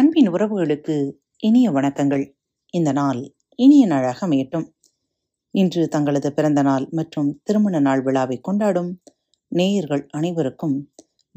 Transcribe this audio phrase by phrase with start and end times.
[0.00, 2.32] அன்பின் உறவுகளுக்கு இனிய வணக்கங்கள்.
[2.70, 4.66] இந்த நாள் இனிய நாளாக அமையட்டும்.
[5.50, 9.02] இன்று தங்களது பிறந்த நாள் மற்றும் திருமண நாள் விழாவை கொண்டாடும்
[9.48, 10.92] நேயர்கள் அனைவருக்கும்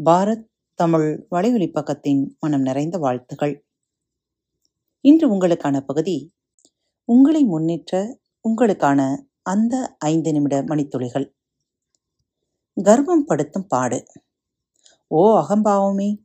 [0.05, 3.65] பாரத் தமிழ் வலையொலி பக்கத்தின் மனம் நிறைந்த வாழ்த்துகள்.
[5.01, 6.33] இன்று உங்களுக்கான பகுதி
[7.05, 8.19] உங்களை முன்னேற்ற
[8.49, 11.33] உங்களுக்கான அந்த ஐந்து நிமிட மணித்துளிகள்.
[12.83, 14.05] கர்வம் படுத்தும் பாடு.
[15.07, 16.17] ஓ அகம்பாவமே!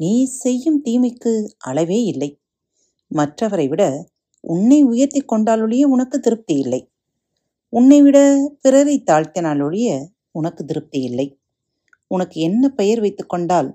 [0.00, 2.30] நீ செய்யும் தீமைக்கு அளவே இல்லை.
[3.10, 3.82] மற்றவரை விட
[4.44, 6.80] உன்னை உயர்த்தி கொண்டாலொழிய உனக்கு திருப்தி இல்லை.
[7.72, 8.18] உன்னை விட
[8.62, 9.88] பிறரை தாழ்த்தினாலொழிய
[10.30, 11.26] உனக்கு திருப்தி இல்லை.
[12.10, 13.70] உனக்கு என்ன பெயர் வைத்துக்கொண்டால்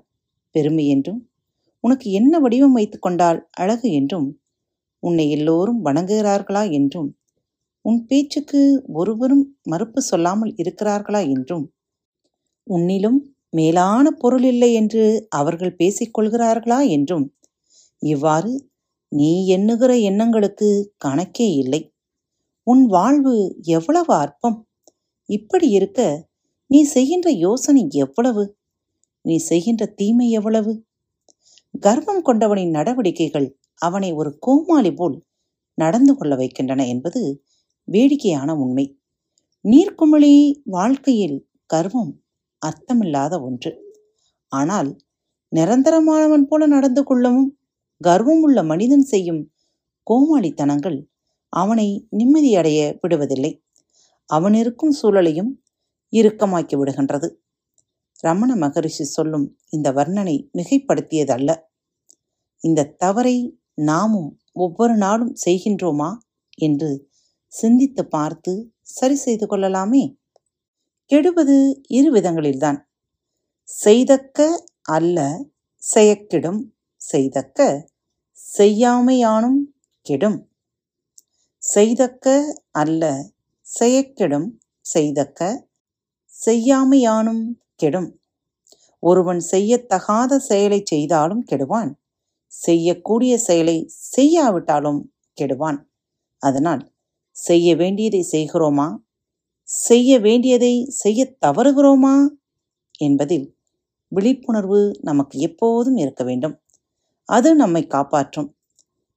[0.54, 1.20] பெருமை என்றும்
[1.84, 4.28] உனக்கு என்ன வடிவம் வைத்துக்கொண்டால் அழகு என்றும்
[5.02, 7.10] உன்னை எல்லோரும் வணங்குகிறார்களா என்றும்
[7.84, 8.60] உன் பேச்சுக்கு
[8.92, 11.64] ஒருவரும் மறுப்பு சொல்லாமல் இருக்கிறார்களா என்றும்
[12.66, 13.18] உன்னிலும்
[13.52, 17.34] மேலான பொருள் இல்லை என்று அவர்கள் பேசிக்கொள்கிறார்களா என்றும்
[17.98, 18.70] இவ்வாறு
[19.08, 21.92] நீ எண்ணுகிற எண்ணங்களுக்கு கணக்கே இல்லை.
[22.62, 24.68] உன் வாழ்வு எவ்வளவு அற்பம்.
[25.24, 26.28] இப்படி இருக்க
[26.66, 28.56] நீ செய்கின்ற யோசனை எவ்வளவு.
[29.20, 30.84] நீ செய்கின்ற தீமை எவ்வளவு.
[31.80, 35.16] கர்வம் கொண்டவனின் நடவடிக்கைகள் அவனை ஒரு கோமாளி போல்
[35.74, 37.42] நடந்து கொள்ள வைக்கின்றன என்பது
[37.88, 38.86] வேடிக்கையான உண்மை.
[39.64, 42.21] நீர்க்குமிழி வாழ்க்கையில் கர்வம்
[42.62, 43.72] அர்த்தமில்லாத ஒன்று.
[44.52, 44.90] ஆனால்
[45.52, 47.48] நிரந்தரமானவன் போல நடந்து கொள்ளவும்
[48.00, 49.42] கர்வம் உள்ள மனிதன் செய்யும்
[50.06, 50.98] கோமாளித்தனங்கள்
[51.52, 51.88] அவனை
[52.18, 53.52] நிம்மதியடைய விடுவதில்லை.
[54.30, 55.50] அவன் இருக்கும் சூழலையும்
[56.12, 57.28] இறுக்கமாக்கி விடுகின்றது.
[58.24, 61.50] ரமண மகரிஷி சொல்லும் இந்த வர்ணனை மிகைப்படுத்தியதல்ல.
[62.64, 63.36] இந்த தவறை
[63.82, 64.30] நாமும்
[64.64, 66.10] ஒவ்வொரு நாளும் செய்கின்றோமா
[66.58, 66.90] என்று
[67.52, 68.52] சிந்தித்து பார்த்து
[68.96, 70.02] சரி செய்து கொள்ளலாமே
[71.12, 72.78] கெடுவது இரு விதங்களில்தான்.
[73.64, 75.46] செய்தக்க அல்ல
[75.76, 76.74] செயக்கிடும்.
[76.96, 77.88] செய்தக்க
[78.56, 79.58] செய்யாமையானும்
[80.02, 80.50] கெடும்.
[81.58, 83.30] செய்தக்க அல்ல
[83.80, 84.48] செயக்கெடும்.
[84.80, 85.68] செய்தக்க
[86.46, 87.44] செய்யாமையானும்
[87.76, 88.20] கெடும்.
[88.98, 91.94] ஒருவன் செய்யத்தகாத செயலை செய்தாலும் கெடுவான்.
[92.46, 95.84] செய்யக்கூடிய செயலை செய்யாவிட்டாலும் கெடுவான்.
[96.38, 96.92] அதனால்
[97.30, 98.96] செய்ய வேண்டியதை செய்கிறோமா?
[99.68, 102.28] செய்ய வேண்டியதை செய்ய தவறுகிறோமா?
[102.98, 103.56] என்பதில்
[104.08, 106.62] விழிப்புணர்வு நமக்கு எப்போதும் இருக்க வேண்டும்.
[107.28, 108.56] அது நம்மை காப்பாற்றும்.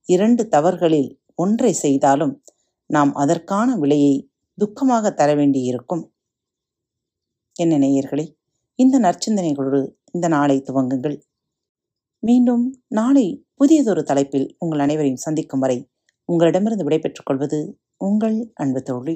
[0.06, 2.44] இரண்டு தவறுகளில் ஒன்றை செய்தாலும்
[2.90, 6.14] நாம் அதற்கான விலையை துக்கமாக தர வேண்டியிருக்கும்.
[7.56, 8.26] என்ன நேயர்களே
[8.76, 9.82] இந்த நற்சிந்தனைகளோடு
[10.12, 11.18] இந்த நாளை துவங்குங்கள்.
[12.24, 15.90] மீண்டும் நாளை புதியதொரு தலைப்பில் உங்கள் அனைவரையும் சந்திக்கும் வரை
[16.30, 17.60] உங்களிடமிருந்து விடைபெற்றுக் கொள்வது
[17.98, 19.16] உங்கள் அன்பு தோழி.